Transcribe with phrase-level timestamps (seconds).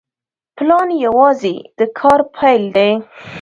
[0.55, 2.89] پلان یوازې د کار پیل دی.